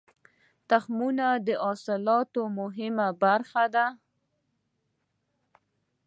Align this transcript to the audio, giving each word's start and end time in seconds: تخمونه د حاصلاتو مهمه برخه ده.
تخمونه 0.69 1.27
د 1.47 1.49
حاصلاتو 1.63 2.41
مهمه 2.59 3.07
برخه 3.23 3.63
ده. 3.75 3.85